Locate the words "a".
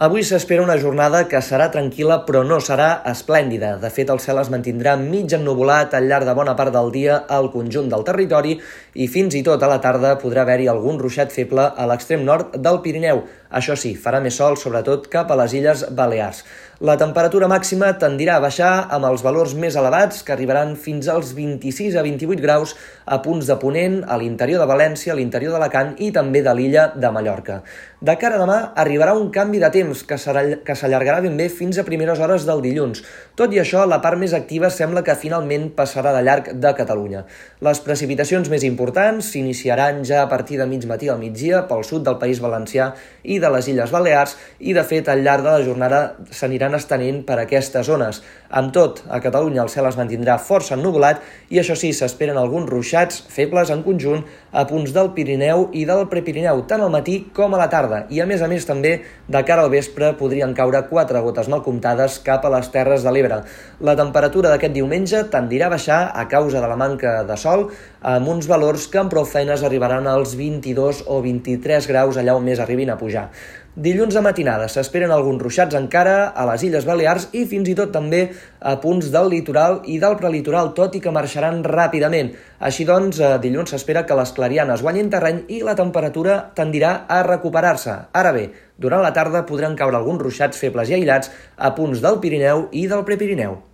9.60-9.68, 11.76-11.90, 15.28-15.36, 18.38-18.40, 21.98-22.04, 23.04-23.18, 24.06-24.16, 25.12-25.18, 28.38-28.40, 31.78-31.84, 40.22-40.28, 49.08-49.20, 54.52-54.66, 57.54-57.60, 58.20-58.26, 58.42-58.48, 62.44-62.50, 65.66-65.74, 66.12-66.26, 72.90-72.98, 76.34-76.46, 78.58-78.72, 87.06-87.22, 91.56-91.70